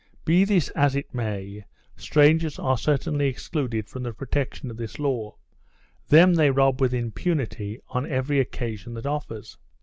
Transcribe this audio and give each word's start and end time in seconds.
Be 0.25 0.45
this 0.45 0.69
as 0.69 0.95
it 0.95 1.13
may, 1.13 1.63
strangers 1.95 2.57
are 2.57 2.75
certainly 2.75 3.27
excluded 3.27 3.87
from 3.87 4.01
the 4.01 4.11
protection 4.13 4.71
of 4.71 4.77
this 4.77 4.97
law; 4.97 5.35
them 6.09 6.33
they 6.33 6.49
rob 6.49 6.81
with 6.81 6.91
impunity, 6.91 7.79
on 7.87 8.09
every 8.09 8.39
occasion 8.39 8.95
that 8.95 9.05
offers. 9.05 9.59